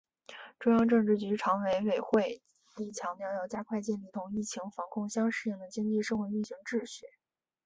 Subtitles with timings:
[0.59, 2.41] 中央政治局常委会会
[2.83, 7.05] 议强调要加快建立同疫情防控相适应的经济社会运行秩序